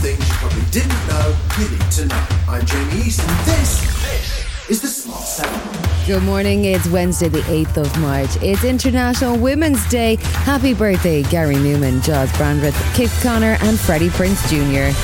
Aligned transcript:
things 0.00 0.26
you 0.26 0.34
probably 0.36 0.62
didn't 0.70 1.06
know 1.08 1.36
you 1.58 1.68
need 1.68 1.90
to 1.90 2.06
know. 2.06 2.26
I'm 2.48 2.64
Jamie 2.64 3.02
East, 3.02 3.20
and 3.20 3.46
this 3.46 4.70
is 4.70 4.80
the 4.80 4.88
Smart 4.88 5.22
Seven. 5.22 5.60
Good 6.06 6.22
morning. 6.22 6.64
It's 6.64 6.88
Wednesday, 6.88 7.28
the 7.28 7.42
8th 7.42 7.76
of 7.76 8.00
March. 8.00 8.30
It's 8.40 8.64
International 8.64 9.36
Women's 9.38 9.86
Day. 9.90 10.16
Happy 10.16 10.72
birthday, 10.72 11.22
Gary 11.24 11.56
Numan, 11.56 12.02
Gyles 12.02 12.30
Brandreth, 12.32 12.94
Kit 12.94 13.10
Connor, 13.22 13.58
and 13.60 13.78
Freddie 13.78 14.08
Prinze 14.08 14.40
Jr. 14.48 14.96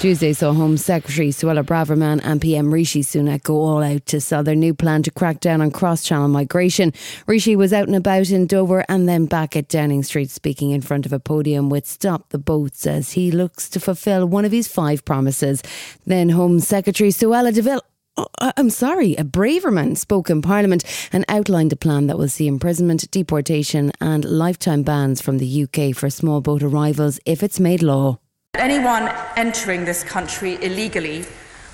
Tuesday 0.00 0.32
saw 0.32 0.54
Home 0.54 0.78
Secretary 0.78 1.28
Suella 1.28 1.62
Braverman 1.62 2.22
and 2.24 2.40
PM 2.40 2.72
Rishi 2.72 3.02
Sunak 3.02 3.42
go 3.42 3.60
all 3.60 3.82
out 3.82 4.06
to 4.06 4.18
sell 4.18 4.42
their 4.42 4.54
new 4.54 4.72
plan 4.72 5.02
to 5.02 5.10
crack 5.10 5.40
down 5.40 5.60
on 5.60 5.70
cross 5.70 6.02
channel 6.02 6.26
migration. 6.26 6.94
Rishi 7.26 7.54
was 7.54 7.74
out 7.74 7.86
and 7.86 7.94
about 7.94 8.30
in 8.30 8.46
Dover 8.46 8.82
and 8.88 9.06
then 9.06 9.26
back 9.26 9.56
at 9.56 9.68
Downing 9.68 10.02
Street 10.02 10.30
speaking 10.30 10.70
in 10.70 10.80
front 10.80 11.04
of 11.04 11.12
a 11.12 11.20
podium 11.20 11.68
with 11.68 11.86
Stop 11.86 12.30
the 12.30 12.38
Boats 12.38 12.86
as 12.86 13.12
he 13.12 13.30
looks 13.30 13.68
to 13.68 13.78
fulfil 13.78 14.24
one 14.24 14.46
of 14.46 14.52
his 14.52 14.66
five 14.66 15.04
promises. 15.04 15.62
Then 16.06 16.30
Home 16.30 16.60
Secretary 16.60 17.10
Suella 17.10 17.52
Deville 17.52 17.82
Oh, 18.16 18.26
I'm 18.56 18.70
sorry, 18.70 19.14
a 19.16 19.24
Braverman 19.24 19.98
spoke 19.98 20.30
in 20.30 20.40
Parliament 20.40 20.82
and 21.12 21.26
outlined 21.28 21.74
a 21.74 21.76
plan 21.76 22.06
that 22.06 22.16
will 22.16 22.28
see 22.28 22.46
imprisonment, 22.46 23.10
deportation, 23.10 23.92
and 24.00 24.24
lifetime 24.24 24.82
bans 24.82 25.20
from 25.20 25.36
the 25.36 25.62
UK 25.64 25.94
for 25.94 26.08
small 26.08 26.40
boat 26.40 26.62
arrivals 26.62 27.20
if 27.26 27.42
it's 27.42 27.60
made 27.60 27.82
law. 27.82 28.18
Anyone 28.60 29.10
entering 29.36 29.86
this 29.86 30.04
country 30.04 30.62
illegally 30.62 31.24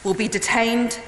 will 0.05 0.15
be 0.15 0.29
detained 0.29 1.01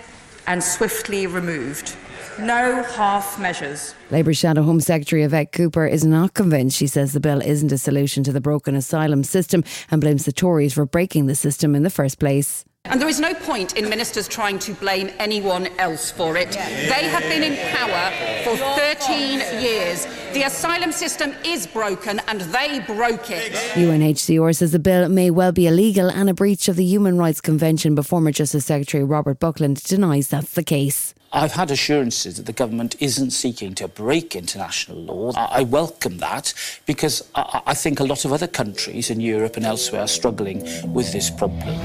and 0.49 0.65
swiftly 0.65 1.29
removed. 1.29 1.95
No 2.41 2.83
half 2.83 3.39
measures. 3.39 3.95
Labour 4.11 4.35
Shadow 4.35 4.65
Home 4.65 4.81
Secretary 4.81 5.23
Yvette 5.23 5.53
Cooper 5.53 5.87
is 5.87 6.05
not 6.05 6.35
convinced. 6.35 6.77
She 6.77 6.89
says 6.89 7.13
the 7.13 7.21
bill 7.21 7.41
isn't 7.41 7.71
a 7.71 7.79
solution 7.79 8.25
to 8.25 8.33
the 8.33 8.41
broken 8.41 8.75
asylum 8.75 9.23
system 9.23 9.63
and 9.89 10.01
blames 10.01 10.25
the 10.25 10.33
Tories 10.33 10.73
for 10.73 10.85
breaking 10.85 11.27
the 11.27 11.37
system 11.37 11.77
in 11.77 11.85
the 11.85 11.91
first 11.91 12.19
place. 12.19 12.65
And 12.91 13.03
there 13.03 13.09
is 13.09 13.21
no 13.21 13.35
point 13.35 13.77
in 13.77 13.89
ministers 13.91 14.27
trying 14.27 14.59
to 14.61 14.73
blame 14.73 15.11
anyone 15.19 15.67
else 15.79 16.11
for 16.11 16.39
it. 16.39 16.53
They 16.53 17.05
have 17.09 17.23
been 17.25 17.43
in 17.43 17.55
power 17.77 18.11
for 18.45 18.57
13 18.57 19.41
years. 19.63 20.07
The 20.33 20.45
asylum 20.45 20.93
system 20.93 21.35
is 21.45 21.67
broken 21.67 22.19
and 22.29 22.41
they 22.41 22.81
broke 22.81 23.31
it. 23.31 23.53
UNHCR 23.75 24.57
says 24.57 24.73
the 24.73 24.79
bill 24.79 25.09
may 25.11 25.31
well 25.31 25.53
be 25.53 25.67
illegal 25.67 26.09
and 26.11 26.31
a 26.31 26.35
breach 26.35 26.67
of 26.69 26.77
the 26.77 26.85
Human 26.85 27.19
Rights 27.19 27.43
Convention, 27.43 27.95
but 27.95 28.07
former 28.07 28.33
Justice 28.33 28.65
Secretary 28.65 29.05
Robert 29.05 29.39
Buckland 29.39 29.83
denies 29.83 30.29
that's 30.29 30.55
the 30.55 30.65
case. 30.65 31.15
I've 31.31 31.53
had 31.53 31.71
assurances 31.71 32.39
that 32.39 32.47
the 32.47 32.55
government 32.55 32.97
isn't 33.01 33.33
seeking 33.33 33.75
to 33.75 33.87
break 33.87 34.35
international 34.35 34.97
law. 35.03 35.33
I 35.37 35.61
I 35.61 35.63
welcome 35.65 36.19
that 36.19 36.55
because 36.87 37.29
I 37.35 37.61
I 37.67 37.75
think 37.75 38.01
a 38.01 38.05
lot 38.05 38.25
of 38.25 38.33
other 38.33 38.47
countries 38.47 39.11
in 39.11 39.21
Europe 39.21 39.59
and 39.59 39.67
elsewhere 39.67 40.03
are 40.03 40.09
struggling 40.09 40.61
with 40.95 41.13
this 41.13 41.29
problem. 41.29 41.77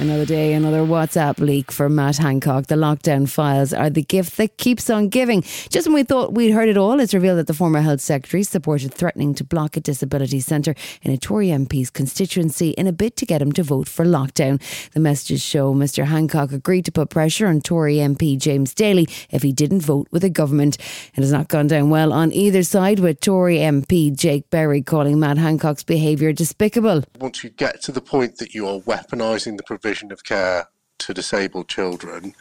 Another 0.00 0.24
day, 0.24 0.52
another 0.52 0.82
WhatsApp 0.82 1.40
leak 1.40 1.72
for 1.72 1.88
Matt 1.88 2.18
Hancock. 2.18 2.68
The 2.68 2.76
lockdown 2.76 3.28
files 3.28 3.72
are 3.72 3.90
the 3.90 4.04
gift 4.04 4.36
that 4.36 4.56
keeps 4.56 4.88
on 4.90 5.08
giving. 5.08 5.42
Just 5.70 5.88
when 5.88 5.94
we 5.94 6.04
thought 6.04 6.34
we'd 6.34 6.52
heard 6.52 6.68
it 6.68 6.76
all, 6.76 7.00
it's 7.00 7.12
revealed 7.12 7.40
that 7.40 7.48
the 7.48 7.52
former 7.52 7.80
health 7.80 8.00
secretary 8.00 8.44
supported 8.44 8.94
threatening 8.94 9.34
to 9.34 9.42
block 9.42 9.76
a 9.76 9.80
disability 9.80 10.38
centre 10.38 10.76
in 11.02 11.10
a 11.10 11.18
Tory 11.18 11.48
MP's 11.48 11.90
constituency 11.90 12.70
in 12.70 12.86
a 12.86 12.92
bid 12.92 13.16
to 13.16 13.26
get 13.26 13.42
him 13.42 13.50
to 13.50 13.64
vote 13.64 13.88
for 13.88 14.04
lockdown. 14.04 14.62
The 14.92 15.00
messages 15.00 15.42
show 15.42 15.74
Mr 15.74 16.04
Hancock 16.04 16.52
agreed 16.52 16.84
to 16.84 16.92
put 16.92 17.10
pressure 17.10 17.48
on 17.48 17.60
Tory 17.60 17.96
MP 17.96 18.38
James 18.38 18.74
Daly 18.74 19.08
if 19.30 19.42
he 19.42 19.52
didn't 19.52 19.80
vote 19.80 20.06
with 20.12 20.22
the 20.22 20.30
government. 20.30 20.78
It 21.16 21.22
has 21.22 21.32
not 21.32 21.48
gone 21.48 21.66
down 21.66 21.90
well 21.90 22.12
on 22.12 22.32
either 22.32 22.62
side, 22.62 23.00
with 23.00 23.18
Tory 23.18 23.56
MP 23.56 24.16
Jake 24.16 24.48
Berry 24.50 24.80
calling 24.80 25.18
Matt 25.18 25.38
Hancock's 25.38 25.82
behaviour 25.82 26.32
despicable. 26.32 27.02
once 27.18 27.42
you 27.42 27.50
get 27.50 27.82
to 27.82 27.90
the 27.90 28.00
point 28.00 28.36
that 28.36 28.54
you 28.54 28.68
are 28.68 28.78
weaponising 28.78 29.56
the 29.56 29.64
provision 29.64 29.87
of 29.88 30.24
care 30.24 30.68
to 30.98 31.14
disabled 31.14 31.68
children, 31.68 32.34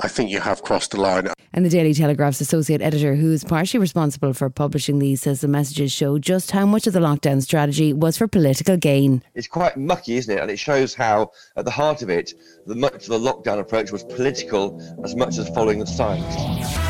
I 0.00 0.08
think 0.08 0.30
you 0.30 0.40
have 0.40 0.62
crossed 0.62 0.92
the 0.92 1.00
line. 1.00 1.28
And 1.52 1.64
the 1.64 1.68
Daily 1.68 1.94
Telegraph's 1.94 2.40
associate 2.40 2.80
editor, 2.80 3.14
who's 3.14 3.44
partially 3.44 3.80
responsible 3.80 4.32
for 4.32 4.50
publishing 4.50 4.98
these, 4.98 5.22
says 5.22 5.40
the 5.40 5.48
messages 5.48 5.92
show 5.92 6.18
just 6.18 6.50
how 6.50 6.66
much 6.66 6.86
of 6.86 6.92
the 6.92 7.00
lockdown 7.00 7.42
strategy 7.42 7.92
was 7.92 8.16
for 8.16 8.26
political 8.26 8.76
gain. 8.76 9.22
it's 9.34 9.46
quite 9.46 9.76
mucky, 9.76 10.16
isn't 10.16 10.36
it? 10.36 10.40
And 10.40 10.50
it 10.50 10.58
shows 10.58 10.94
how, 10.94 11.32
at 11.56 11.64
the 11.64 11.70
heart 11.70 12.02
of 12.02 12.10
it, 12.10 12.34
the 12.66 12.74
much 12.74 13.08
of 13.08 13.08
the 13.08 13.18
lockdown 13.18 13.60
approach 13.60 13.92
was 13.92 14.02
political 14.04 14.80
as 15.04 15.14
much 15.14 15.38
as 15.38 15.48
following 15.50 15.78
the 15.78 15.86
science. 15.86 16.89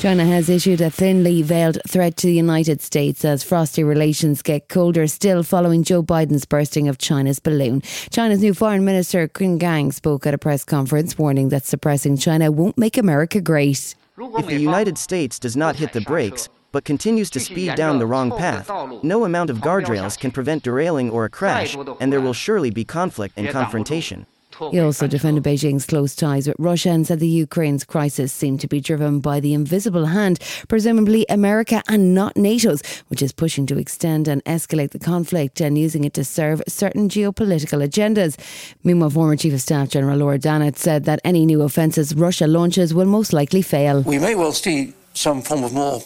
China 0.00 0.24
has 0.24 0.48
issued 0.48 0.80
a 0.80 0.88
thinly 0.88 1.42
veiled 1.42 1.76
threat 1.86 2.16
to 2.16 2.26
the 2.26 2.32
United 2.32 2.80
States 2.80 3.22
as 3.22 3.44
frosty 3.44 3.84
relations 3.84 4.40
get 4.40 4.66
colder 4.70 5.06
still 5.06 5.42
following 5.42 5.82
Joe 5.82 6.02
Biden's 6.02 6.46
bursting 6.46 6.88
of 6.88 6.96
China's 6.96 7.38
balloon. 7.38 7.82
China's 8.10 8.40
new 8.40 8.54
foreign 8.54 8.82
minister, 8.82 9.28
Qin 9.28 9.58
Gang, 9.58 9.92
spoke 9.92 10.26
at 10.26 10.32
a 10.32 10.38
press 10.38 10.64
conference 10.64 11.18
warning 11.18 11.50
that 11.50 11.66
suppressing 11.66 12.16
China 12.16 12.50
won't 12.50 12.78
make 12.78 12.96
America 12.96 13.42
great. 13.42 13.94
If 14.16 14.46
the 14.46 14.58
United 14.58 14.96
States 14.96 15.38
does 15.38 15.54
not 15.54 15.76
hit 15.76 15.92
the 15.92 16.00
brakes, 16.00 16.48
but 16.72 16.86
continues 16.86 17.28
to 17.28 17.38
speed 17.40 17.74
down 17.74 17.98
the 17.98 18.06
wrong 18.06 18.30
path, 18.30 18.70
no 19.02 19.26
amount 19.26 19.50
of 19.50 19.58
guardrails 19.58 20.18
can 20.18 20.30
prevent 20.30 20.62
derailing 20.62 21.10
or 21.10 21.26
a 21.26 21.30
crash, 21.30 21.76
and 22.00 22.10
there 22.10 22.22
will 22.22 22.32
surely 22.32 22.70
be 22.70 22.86
conflict 22.86 23.34
and 23.36 23.50
confrontation. 23.50 24.24
He 24.70 24.78
also 24.78 25.06
defended 25.06 25.42
Beijing's 25.42 25.86
close 25.86 26.14
ties 26.14 26.46
with 26.46 26.56
Russia 26.58 26.90
and 26.90 27.06
said 27.06 27.20
the 27.20 27.28
Ukraine's 27.28 27.84
crisis 27.84 28.32
seemed 28.32 28.60
to 28.60 28.68
be 28.68 28.80
driven 28.80 29.20
by 29.20 29.40
the 29.40 29.54
invisible 29.54 30.06
hand, 30.06 30.38
presumably 30.68 31.24
America 31.28 31.82
and 31.88 32.14
not 32.14 32.36
NATO's, 32.36 32.82
which 33.08 33.22
is 33.22 33.32
pushing 33.32 33.66
to 33.66 33.78
extend 33.78 34.28
and 34.28 34.44
escalate 34.44 34.90
the 34.90 34.98
conflict 34.98 35.60
and 35.60 35.78
using 35.78 36.04
it 36.04 36.14
to 36.14 36.24
serve 36.24 36.62
certain 36.68 37.08
geopolitical 37.08 37.82
agendas. 37.86 38.36
Meanwhile, 38.84 39.10
former 39.10 39.36
Chief 39.36 39.54
of 39.54 39.60
Staff 39.62 39.88
General 39.88 40.18
Lord 40.18 40.42
Dannatt 40.42 40.76
said 40.76 41.04
that 41.04 41.20
any 41.24 41.46
new 41.46 41.62
offences 41.62 42.14
Russia 42.14 42.46
launches 42.46 42.92
will 42.92 43.06
most 43.06 43.32
likely 43.32 43.62
fail. 43.62 44.02
We 44.02 44.18
may 44.18 44.34
well 44.34 44.52
see 44.52 44.94
some 45.14 45.42
form 45.42 45.64
of 45.64 45.72
more 45.72 46.02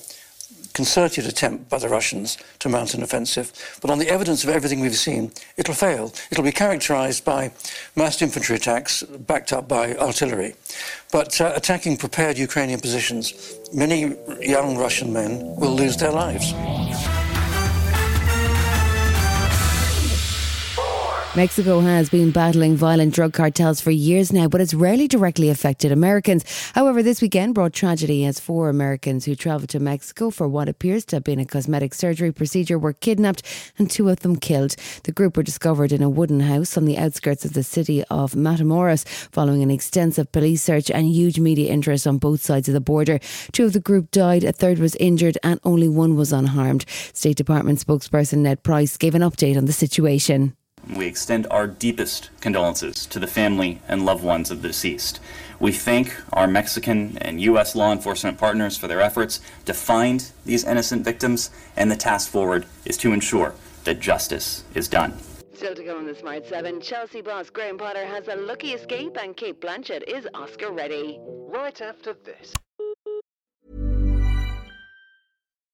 concerted 0.74 1.26
attempt 1.26 1.70
by 1.70 1.78
the 1.78 1.88
Russians 1.88 2.36
to 2.58 2.68
mount 2.68 2.94
an 2.94 3.02
offensive, 3.02 3.52
but 3.80 3.90
on 3.90 3.98
the 3.98 4.10
evidence 4.10 4.44
of 4.44 4.50
everything 4.50 4.80
we've 4.80 4.94
seen, 4.96 5.32
it'll 5.56 5.74
fail. 5.74 6.12
It'll 6.30 6.44
be 6.44 6.52
characterized 6.52 7.24
by 7.24 7.52
massed 7.96 8.20
infantry 8.20 8.56
attacks 8.56 9.02
backed 9.02 9.52
up 9.52 9.66
by 9.68 9.94
artillery. 9.96 10.54
But 11.12 11.40
uh, 11.40 11.52
attacking 11.54 11.96
prepared 11.96 12.36
Ukrainian 12.36 12.80
positions, 12.80 13.54
many 13.72 14.16
young 14.40 14.76
Russian 14.76 15.12
men 15.12 15.56
will 15.56 15.74
lose 15.74 15.96
their 15.96 16.12
lives. 16.12 16.52
Mexico 21.36 21.80
has 21.80 22.08
been 22.08 22.30
battling 22.30 22.76
violent 22.76 23.12
drug 23.12 23.32
cartels 23.32 23.80
for 23.80 23.90
years 23.90 24.32
now, 24.32 24.46
but 24.46 24.60
it's 24.60 24.72
rarely 24.72 25.08
directly 25.08 25.48
affected 25.50 25.90
Americans. 25.90 26.44
However, 26.76 27.02
this 27.02 27.20
weekend 27.20 27.56
brought 27.56 27.72
tragedy 27.72 28.24
as 28.24 28.38
four 28.38 28.68
Americans 28.68 29.24
who 29.24 29.34
travelled 29.34 29.70
to 29.70 29.80
Mexico 29.80 30.30
for 30.30 30.46
what 30.46 30.68
appears 30.68 31.04
to 31.06 31.16
have 31.16 31.24
been 31.24 31.40
a 31.40 31.44
cosmetic 31.44 31.92
surgery 31.92 32.30
procedure 32.30 32.78
were 32.78 32.92
kidnapped 32.92 33.42
and 33.76 33.90
two 33.90 34.10
of 34.10 34.20
them 34.20 34.36
killed. 34.36 34.76
The 35.02 35.10
group 35.10 35.36
were 35.36 35.42
discovered 35.42 35.90
in 35.90 36.04
a 36.04 36.08
wooden 36.08 36.38
house 36.38 36.76
on 36.76 36.84
the 36.84 36.96
outskirts 36.96 37.44
of 37.44 37.54
the 37.54 37.64
city 37.64 38.04
of 38.04 38.34
Matamoros 38.34 39.04
following 39.32 39.64
an 39.64 39.72
extensive 39.72 40.30
police 40.30 40.62
search 40.62 40.88
and 40.88 41.08
huge 41.08 41.40
media 41.40 41.68
interest 41.72 42.06
on 42.06 42.18
both 42.18 42.42
sides 42.42 42.68
of 42.68 42.74
the 42.74 42.80
border. 42.80 43.18
Two 43.50 43.64
of 43.64 43.72
the 43.72 43.80
group 43.80 44.12
died, 44.12 44.44
a 44.44 44.52
third 44.52 44.78
was 44.78 44.94
injured, 44.96 45.36
and 45.42 45.58
only 45.64 45.88
one 45.88 46.14
was 46.14 46.32
unharmed. 46.32 46.84
State 47.12 47.36
Department 47.36 47.84
spokesperson 47.84 48.38
Ned 48.38 48.62
Price 48.62 48.96
gave 48.96 49.16
an 49.16 49.22
update 49.22 49.56
on 49.56 49.64
the 49.64 49.72
situation. 49.72 50.56
We 50.92 51.06
extend 51.06 51.46
our 51.50 51.66
deepest 51.66 52.30
condolences 52.40 53.06
to 53.06 53.18
the 53.18 53.26
family 53.26 53.80
and 53.88 54.04
loved 54.04 54.22
ones 54.22 54.50
of 54.50 54.62
the 54.62 54.68
deceased. 54.68 55.20
We 55.60 55.72
thank 55.72 56.14
our 56.32 56.46
Mexican 56.46 57.16
and 57.18 57.40
U.S. 57.40 57.74
law 57.74 57.92
enforcement 57.92 58.38
partners 58.38 58.76
for 58.76 58.88
their 58.88 59.00
efforts 59.00 59.40
to 59.64 59.72
find 59.74 60.30
these 60.44 60.64
innocent 60.64 61.04
victims, 61.04 61.50
and 61.76 61.90
the 61.90 61.96
task 61.96 62.30
forward 62.30 62.66
is 62.84 62.96
to 62.98 63.12
ensure 63.12 63.54
that 63.84 64.00
justice 64.00 64.64
is 64.74 64.88
done. 64.88 65.16
Still 65.54 65.74
to 65.74 65.84
come 65.84 65.98
on 65.98 66.06
the 66.06 66.14
Smart 66.14 66.46
7, 66.46 66.80
Chelsea 66.80 67.22
boss 67.22 67.48
Graham 67.48 67.78
Potter 67.78 68.04
has 68.04 68.28
a 68.28 68.34
lucky 68.34 68.72
escape 68.72 69.16
and 69.20 69.36
Cate 69.36 69.60
Blanchett 69.60 70.02
is 70.08 70.26
Oscar 70.34 70.72
ready. 70.72 71.18
Right 71.20 71.80
after 71.80 72.14
this. 72.24 72.52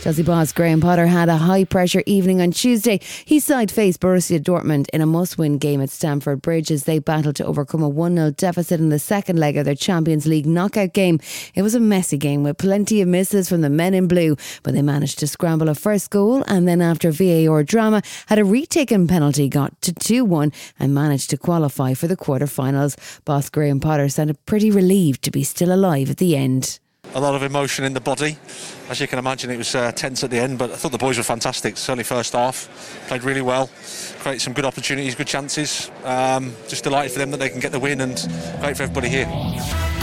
Chelsea 0.00 0.22
boss 0.22 0.52
Graham 0.52 0.80
Potter 0.80 1.06
had 1.06 1.28
a 1.28 1.36
high 1.36 1.64
pressure 1.64 2.04
evening 2.06 2.40
on 2.40 2.52
Tuesday. 2.52 3.00
His 3.26 3.44
side 3.44 3.68
faced 3.68 4.00
Borussia 4.00 4.38
Dortmund 4.38 4.86
in 4.92 5.00
a 5.00 5.06
must 5.06 5.36
win 5.36 5.58
game 5.58 5.80
at 5.80 5.90
Stamford 5.90 6.40
Bridge 6.40 6.70
as 6.70 6.84
they 6.84 7.00
battled 7.00 7.34
to 7.36 7.44
overcome 7.44 7.82
a 7.82 7.88
1 7.88 8.14
0 8.14 8.30
deficit 8.30 8.80
in 8.80 8.90
the 8.90 9.00
second 9.00 9.40
leg 9.40 9.56
of 9.56 9.64
their 9.64 9.74
Champions 9.74 10.24
League 10.24 10.46
knockout 10.46 10.92
game. 10.92 11.18
It 11.54 11.62
was 11.62 11.74
a 11.74 11.80
messy 11.80 12.16
game 12.16 12.44
with 12.44 12.58
plenty 12.58 13.00
of 13.02 13.08
misses 13.08 13.48
from 13.48 13.60
the 13.60 13.68
men 13.68 13.92
in 13.92 14.06
blue, 14.06 14.36
but 14.62 14.72
they 14.72 14.82
managed 14.82 15.18
to 15.18 15.26
scramble 15.26 15.68
a 15.68 15.74
first 15.74 16.10
goal 16.10 16.44
and 16.46 16.68
then, 16.68 16.80
after 16.80 17.10
VAR 17.10 17.64
drama, 17.64 18.00
had 18.28 18.38
a 18.38 18.44
retaken 18.44 19.08
penalty, 19.08 19.48
got 19.48 19.80
to 19.82 19.92
2 19.92 20.24
1 20.24 20.52
and 20.78 20.94
managed 20.94 21.28
to 21.30 21.36
qualify 21.36 21.92
for 21.92 22.06
the 22.06 22.16
quarter 22.16 22.46
finals. 22.46 22.96
Boss 23.24 23.50
Graham 23.50 23.80
Potter 23.80 24.08
sounded 24.08 24.44
pretty 24.46 24.70
relieved 24.70 25.22
to 25.24 25.32
be 25.32 25.42
still 25.42 25.72
alive 25.72 26.08
at 26.08 26.18
the 26.18 26.36
end. 26.36 26.78
A 27.18 27.20
lot 27.20 27.34
of 27.34 27.42
emotion 27.42 27.84
in 27.84 27.94
the 27.94 28.00
body. 28.00 28.38
As 28.88 29.00
you 29.00 29.08
can 29.08 29.18
imagine, 29.18 29.50
it 29.50 29.56
was 29.56 29.74
uh, 29.74 29.90
tense 29.90 30.22
at 30.22 30.30
the 30.30 30.38
end, 30.38 30.56
but 30.56 30.70
I 30.70 30.76
thought 30.76 30.92
the 30.92 30.98
boys 30.98 31.18
were 31.18 31.24
fantastic. 31.24 31.76
Certainly 31.76 32.04
first 32.04 32.32
half, 32.32 32.68
played 33.08 33.24
really 33.24 33.42
well, 33.42 33.68
created 34.20 34.40
some 34.40 34.52
good 34.52 34.64
opportunities, 34.64 35.16
good 35.16 35.26
chances. 35.26 35.90
Um, 36.04 36.54
just 36.68 36.84
delighted 36.84 37.10
for 37.10 37.18
them 37.18 37.32
that 37.32 37.38
they 37.38 37.48
can 37.48 37.58
get 37.58 37.72
the 37.72 37.80
win, 37.80 38.00
and 38.00 38.14
great 38.60 38.76
for 38.76 38.84
everybody 38.84 39.08
here. 39.08 39.97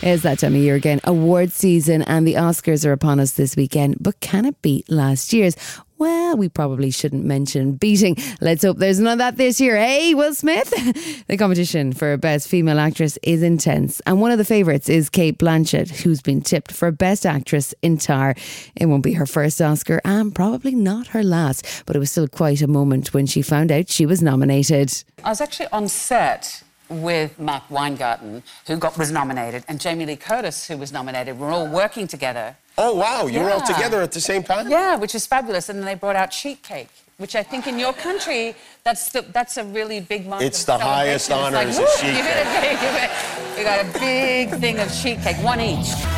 It's 0.00 0.22
that 0.22 0.38
time 0.38 0.54
of 0.54 0.60
year 0.60 0.76
again. 0.76 1.00
Award 1.02 1.50
season 1.50 2.02
and 2.02 2.26
the 2.26 2.34
Oscars 2.34 2.86
are 2.86 2.92
upon 2.92 3.18
us 3.18 3.32
this 3.32 3.56
weekend. 3.56 3.96
But 3.98 4.20
can 4.20 4.44
it 4.44 4.62
beat 4.62 4.88
last 4.88 5.32
year's? 5.32 5.56
Well, 5.98 6.36
we 6.36 6.48
probably 6.48 6.92
shouldn't 6.92 7.24
mention 7.24 7.72
beating. 7.72 8.16
Let's 8.40 8.62
hope 8.62 8.78
there's 8.78 9.00
none 9.00 9.14
of 9.14 9.18
that 9.18 9.36
this 9.36 9.60
year. 9.60 9.76
Hey, 9.76 10.14
Will 10.14 10.32
Smith? 10.32 10.70
the 11.26 11.36
competition 11.36 11.92
for 11.92 12.16
Best 12.16 12.46
Female 12.46 12.78
Actress 12.78 13.18
is 13.24 13.42
intense. 13.42 13.98
And 14.06 14.20
one 14.20 14.30
of 14.30 14.38
the 14.38 14.44
favourites 14.44 14.88
is 14.88 15.10
Cate 15.10 15.36
Blanchett, 15.36 15.90
who's 15.90 16.22
been 16.22 16.42
tipped 16.42 16.70
for 16.70 16.92
Best 16.92 17.26
Actress 17.26 17.74
in 17.82 17.98
Tar. 17.98 18.36
It 18.76 18.86
won't 18.86 19.02
be 19.02 19.14
her 19.14 19.26
first 19.26 19.60
Oscar 19.60 20.00
and 20.04 20.32
probably 20.32 20.76
not 20.76 21.08
her 21.08 21.24
last. 21.24 21.82
But 21.86 21.96
it 21.96 21.98
was 21.98 22.12
still 22.12 22.28
quite 22.28 22.62
a 22.62 22.68
moment 22.68 23.12
when 23.12 23.26
she 23.26 23.42
found 23.42 23.72
out 23.72 23.88
she 23.88 24.06
was 24.06 24.22
nominated. 24.22 25.02
I 25.24 25.30
was 25.30 25.40
actually 25.40 25.68
on 25.72 25.88
set 25.88 26.62
with 26.88 27.38
Mark 27.38 27.70
Weingarten, 27.70 28.42
who 28.66 28.76
got 28.76 28.96
was 28.98 29.10
nominated, 29.10 29.64
and 29.68 29.80
Jamie 29.80 30.06
Lee 30.06 30.16
Curtis, 30.16 30.66
who 30.66 30.76
was 30.76 30.92
nominated. 30.92 31.38
We're 31.38 31.50
all 31.52 31.66
working 31.68 32.06
together. 32.06 32.56
Oh, 32.76 32.94
wow. 32.94 33.26
You 33.26 33.40
were 33.40 33.50
all 33.50 33.60
together 33.60 34.00
at 34.02 34.12
the 34.12 34.20
same 34.20 34.42
time? 34.42 34.70
Yeah, 34.70 34.96
which 34.96 35.14
is 35.14 35.26
fabulous. 35.26 35.68
And 35.68 35.78
then 35.78 35.86
they 35.86 35.94
brought 35.96 36.16
out 36.16 36.32
sheet 36.32 36.62
cake, 36.62 36.88
which 37.16 37.34
I 37.34 37.42
think 37.42 37.66
in 37.66 37.78
your 37.78 37.92
country, 37.92 38.54
that's 38.84 39.10
the, 39.10 39.22
that's 39.22 39.56
a 39.56 39.64
really 39.64 40.00
big 40.00 40.26
mark. 40.26 40.42
It's 40.42 40.64
the 40.64 40.78
highest 40.78 41.26
celebration. 41.26 41.56
honor 41.56 41.68
It's 41.68 41.78
is 41.78 41.78
a 41.78 41.82
like, 41.82 41.98
sheet 41.98 42.06
woo, 42.06 42.14
you 42.14 42.22
a 42.22 42.60
big- 42.60 42.72
you 42.82 42.88
got- 42.98 43.58
You 43.58 43.64
got 43.64 43.84
a 43.84 43.98
big 43.98 44.60
thing 44.60 44.78
of 44.78 44.90
sheet 44.92 45.20
cake, 45.22 45.36
one 45.42 45.60
each. 45.60 46.17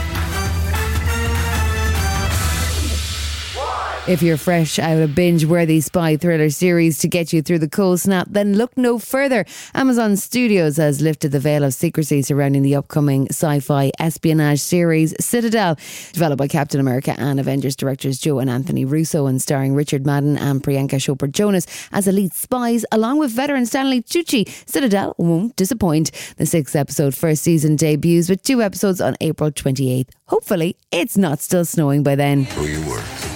If 4.10 4.22
you're 4.22 4.36
fresh 4.36 4.80
out 4.80 4.98
of 4.98 5.14
binge 5.14 5.44
worthy 5.44 5.80
spy 5.80 6.16
thriller 6.16 6.50
series 6.50 6.98
to 6.98 7.06
get 7.06 7.32
you 7.32 7.42
through 7.42 7.60
the 7.60 7.68
cold 7.68 8.00
snap, 8.00 8.26
then 8.28 8.54
look 8.54 8.76
no 8.76 8.98
further. 8.98 9.44
Amazon 9.72 10.16
Studios 10.16 10.78
has 10.78 11.00
lifted 11.00 11.30
the 11.30 11.38
veil 11.38 11.62
of 11.62 11.74
secrecy 11.74 12.20
surrounding 12.20 12.62
the 12.62 12.74
upcoming 12.74 13.28
sci 13.30 13.60
fi 13.60 13.92
espionage 14.00 14.58
series 14.58 15.14
Citadel, 15.24 15.76
developed 16.12 16.38
by 16.38 16.48
Captain 16.48 16.80
America 16.80 17.14
and 17.18 17.38
Avengers 17.38 17.76
directors 17.76 18.18
Joe 18.18 18.40
and 18.40 18.50
Anthony 18.50 18.84
Russo 18.84 19.26
and 19.26 19.40
starring 19.40 19.76
Richard 19.76 20.04
Madden 20.04 20.36
and 20.36 20.60
Priyanka 20.60 20.96
Chopra 20.96 21.30
Jonas 21.30 21.68
as 21.92 22.08
elite 22.08 22.34
spies, 22.34 22.84
along 22.90 23.20
with 23.20 23.30
veteran 23.30 23.64
Stanley 23.64 24.02
Tucci. 24.02 24.48
Citadel 24.68 25.14
won't 25.18 25.54
disappoint. 25.54 26.10
The 26.36 26.46
six 26.46 26.74
episode 26.74 27.14
first 27.14 27.44
season 27.44 27.76
debuts 27.76 28.28
with 28.28 28.42
two 28.42 28.60
episodes 28.60 29.00
on 29.00 29.16
April 29.20 29.52
28th. 29.52 30.08
Hopefully, 30.26 30.76
it's 30.90 31.16
not 31.16 31.38
still 31.38 31.64
snowing 31.64 32.02
by 32.02 32.16
then. 32.16 32.42
Who 32.42 32.64
you 32.64 32.90
were 32.90 33.29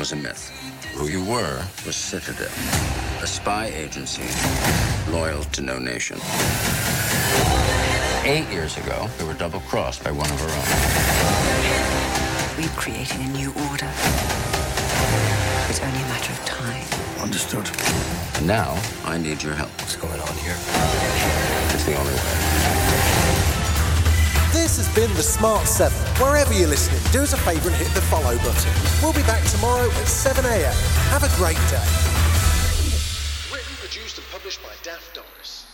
was 0.00 0.12
a 0.12 0.16
myth. 0.16 0.48
Who 0.94 1.08
you 1.08 1.22
were 1.22 1.62
was 1.84 1.94
Citadel, 1.94 2.48
a 3.22 3.26
spy 3.26 3.66
agency 3.66 4.24
loyal 5.12 5.42
to 5.52 5.60
no 5.60 5.78
nation. 5.78 6.18
Eight 8.24 8.48
years 8.50 8.78
ago, 8.78 9.10
we 9.18 9.26
were 9.26 9.34
double 9.34 9.60
crossed 9.60 10.02
by 10.02 10.10
one 10.10 10.30
of 10.30 10.40
our 10.40 10.48
own. 10.48 10.66
We're 12.56 12.74
creating 12.80 13.20
a 13.20 13.28
new 13.28 13.50
order. 13.68 13.90
It's 15.68 15.80
only 15.82 16.00
a 16.00 16.08
matter 16.08 16.32
of 16.32 16.46
time. 16.46 17.22
Understood. 17.22 17.68
And 18.36 18.46
now, 18.46 18.80
I 19.04 19.18
need 19.18 19.42
your 19.42 19.52
help. 19.52 19.70
What's 19.82 19.96
going 19.96 20.18
on 20.18 20.34
here? 20.38 20.56
It's 21.74 21.84
the 21.84 21.94
only 21.98 22.14
way. 22.14 23.59
This 24.52 24.78
has 24.78 24.92
been 24.96 25.14
The 25.14 25.22
Smart 25.22 25.64
7. 25.64 25.96
Wherever 26.20 26.52
you're 26.52 26.66
listening, 26.66 27.00
do 27.12 27.22
us 27.22 27.32
a 27.32 27.36
favour 27.36 27.68
and 27.68 27.78
hit 27.78 27.86
the 27.94 28.00
follow 28.00 28.36
button. 28.38 28.72
We'll 29.00 29.12
be 29.12 29.22
back 29.22 29.44
tomorrow 29.48 29.86
at 29.86 30.08
7am. 30.08 30.72
Have 31.10 31.22
a 31.22 31.30
great 31.36 31.54
day. 31.70 31.86
Written, 33.54 33.76
produced, 33.76 34.18
and 34.18 34.26
published 34.32 34.60
by 34.60 34.70
Daft 34.82 35.14
Doris. 35.14 35.66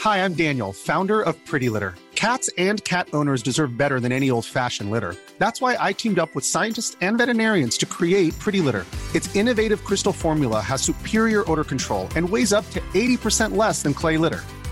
Hi, 0.00 0.24
I'm 0.24 0.32
Daniel, 0.32 0.72
founder 0.72 1.20
of 1.20 1.36
Pretty 1.44 1.68
Litter. 1.68 1.94
Cats 2.14 2.48
and 2.56 2.82
cat 2.84 3.08
owners 3.12 3.42
deserve 3.42 3.76
better 3.76 4.00
than 4.00 4.10
any 4.10 4.30
old 4.30 4.46
fashioned 4.46 4.90
litter. 4.90 5.16
That's 5.38 5.60
why 5.60 5.76
I 5.78 5.92
teamed 5.92 6.18
up 6.18 6.34
with 6.34 6.46
scientists 6.46 6.96
and 7.02 7.18
veterinarians 7.18 7.76
to 7.78 7.86
create 7.86 8.38
Pretty 8.38 8.60
Litter. 8.60 8.86
Its 9.14 9.34
innovative 9.36 9.84
crystal 9.84 10.14
formula 10.14 10.62
has 10.62 10.80
superior 10.80 11.50
odor 11.50 11.64
control 11.64 12.08
and 12.16 12.28
weighs 12.28 12.54
up 12.54 12.68
to 12.70 12.80
80% 12.94 13.54
less 13.54 13.82
than 13.82 13.92
clay 13.92 14.16
litter. 14.16 14.42